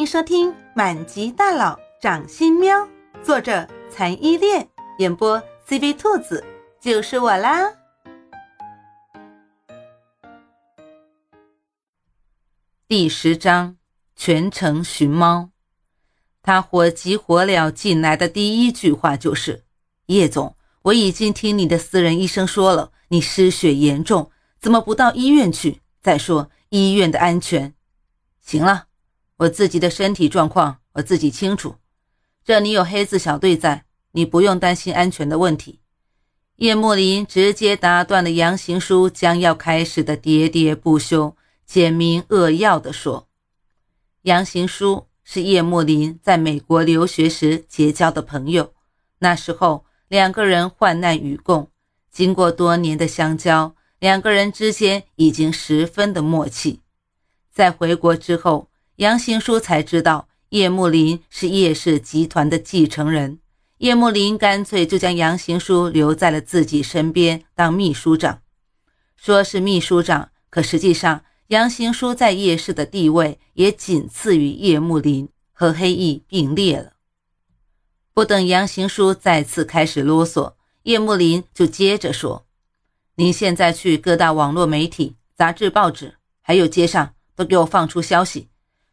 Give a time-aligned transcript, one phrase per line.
[0.00, 2.74] 欢迎收听《满级大佬掌心喵》，
[3.22, 4.66] 作者残依恋，
[4.96, 5.38] 演播
[5.68, 6.42] CV 兔子，
[6.80, 7.70] 就是我啦。
[12.88, 13.76] 第十章，
[14.16, 15.50] 全程寻猫。
[16.40, 19.64] 他火急火燎进来的第一句话就是
[20.08, 25.82] ：“叶总，我已经听你的私人医生说了，你失血严重，怎么不到医院去？
[26.00, 27.74] 再说医院的安全。”
[28.40, 28.86] 行了。
[29.40, 31.76] 我自己的身体状况我自己清楚，
[32.44, 35.80] 这里有黑子小队在，你不用担心安全的问题。
[36.56, 43.28] 叶慕林直接打断了杨行书将要开始的喋喋不休，简明扼要地说
[44.22, 48.74] ：“杨行书是叶慕林在美国留学时结交的朋友，
[49.20, 51.70] 那时候两个人患难与共，
[52.10, 56.82] 经过多年的相交，两个人之间已经十分的默契。
[57.50, 58.66] 在回国之后。”
[59.00, 63.38] 杨行书才知道叶慕林是叶氏集团的继承人，
[63.78, 68.42] 叶慕林干脆就将杨行书留在了自己身边当秘书长。
[69.16, 76.92] 说是秘书长，可实际上杨行书在叶氏的地位也仅次于叶慕林，和黑翼并列了。
[78.12, 82.44] 不等杨行书再次开始啰嗦，叶慕林就接着说
[83.16, 88.48] ：“您现在去各大网络媒体、杂志、报纸，还有街上，都给我放出消息。”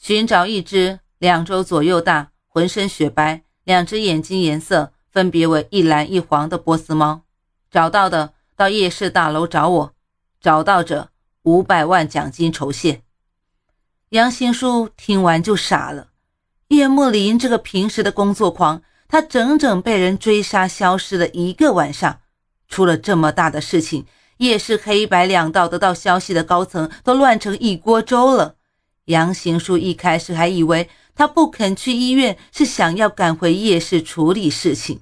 [0.00, 7.20] 寻找一只两周左右大、浑身雪白、两只眼睛颜色分别为一蓝一黄的波斯猫，
[7.70, 9.94] 找到的到夜市大楼找我，
[10.40, 11.10] 找到者
[11.42, 13.02] 五百万奖金酬谢。
[14.08, 16.08] 杨新书听完就傻了，
[16.68, 22.20] 叶慕林这个平时的工作狂，他整整被人追杀消失了一个晚上，
[22.68, 24.06] 出了这么大的事情，
[24.38, 28.56] 夜市黑白两道得到消息的高层都乱成一锅粥了。
[29.10, 35.00] 杨行书一开始还以为他不肯去医院是想要赶回夜市处理事情，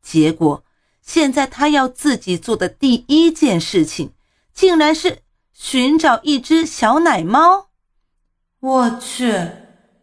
[0.00, 0.64] 结果
[1.02, 4.12] 现在他要自己做的第一件事情，
[4.54, 5.18] 竟然是
[5.52, 7.68] 寻找一只小奶猫。
[8.60, 9.50] 我去，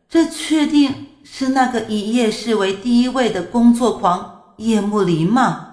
[0.10, 5.64] 这确定是那个以夜市为第一位的工作狂叶慕林吗？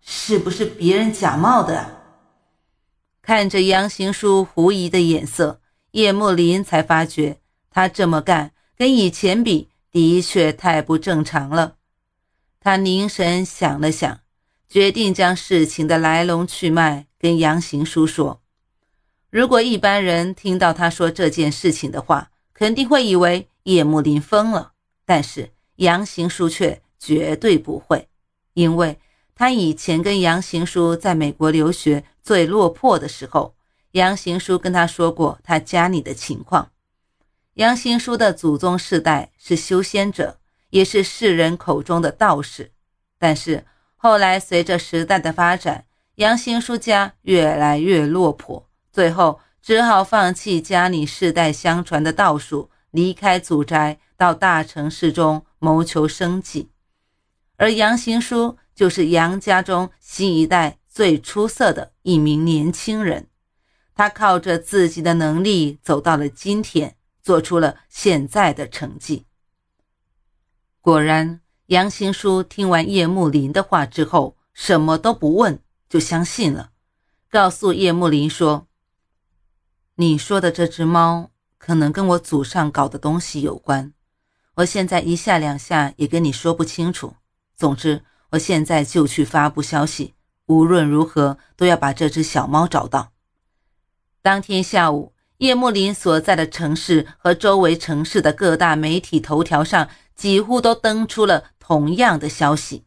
[0.00, 2.02] 是不是别人假冒的？
[3.22, 5.60] 看着杨行书狐疑的眼色。
[5.94, 7.38] 叶慕林才发觉，
[7.70, 11.76] 他这么干跟以前比，的确太不正常了。
[12.58, 14.18] 他凝神想了想，
[14.68, 18.42] 决定将事情的来龙去脉跟杨行书说。
[19.30, 24.72] 如果一般人听到他说这件事情的话，肯定会以为叶慕林疯了。
[25.06, 28.08] 但是杨行书却绝对不会，
[28.54, 28.98] 因为
[29.36, 33.54] 他以前跟杨行书在美国留学最落魄的时候。
[33.94, 36.72] 杨行书跟他说过他家里的情况。
[37.54, 40.38] 杨行书的祖宗世代是修仙者，
[40.70, 42.72] 也是世人口中的道士。
[43.20, 45.84] 但是后来随着时代的发展，
[46.16, 56.68] 杨行书家越来越落魄，最后只好放弃家里世代相传的道术，离开祖宅，到大城市中谋求生计。
[57.56, 63.28] 而杨行书就是杨家中新一代最出色的一名年轻人。
[63.94, 69.26] 他靠着自己的能力走到了今天，做出了现在的成绩。
[70.80, 76.72] 果然，杨行书听完叶慕林的话之后，什么都不问就相信了，
[77.30, 78.66] 告诉叶慕林说
[79.96, 83.94] ：“你说的这只猫可能跟我祖上搞的东西有关，
[84.56, 87.14] 我现在一下两下也跟你说不清楚。
[87.56, 90.14] 总之，我现在就去发布消息，
[90.46, 93.12] 无论如何都要把这只小猫找到。”
[94.24, 102.86] 当天下午，叶慕林所在的城市和周围城市的各大媒体头条上几乎都登出了同样的消息：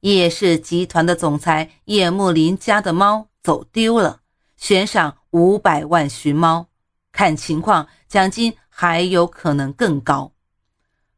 [0.00, 4.20] 叶氏集团的总裁叶慕林家的猫走丢了，
[4.56, 6.68] 悬赏五百万寻猫，
[7.12, 10.32] 看情况奖金还有可能更高。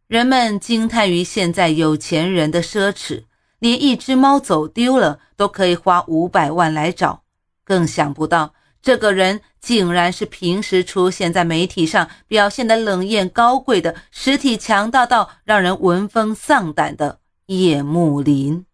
[0.08, 3.26] 人们惊叹于现在有钱人的奢侈，
[3.60, 7.22] 连一只猫走丢了都可以花五百万来找，
[7.62, 8.52] 更想不到。
[8.84, 18.66] 这个人竟然是平时出现在媒体上表现的冷艳高贵的实体强大到让人闻风丧胆的叶慕林。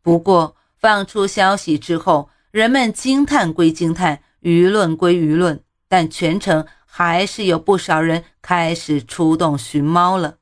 [0.00, 10.36] 不过放出消息之后，人们惊叹归惊叹，舆论归舆论，但全程还是有不少人开始出动寻猫了。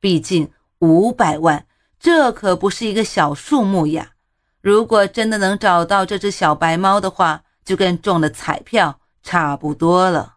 [0.00, 1.66] 毕竟五百万，
[2.00, 4.12] 这可不是一个小数目呀！
[4.62, 10.36] 如果真的能找到这只小白猫的话，就跟中了彩票差不多了。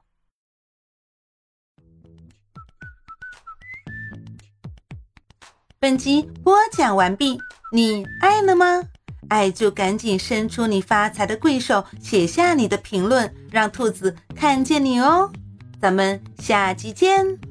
[5.80, 7.40] 本集播讲完毕
[7.72, 8.82] 你爱了吗？
[9.30, 15.32] 爱就赶紧伸出你发财的贵手写下你的评论让兔子看见你哦。
[15.80, 17.47] 咱们下期见。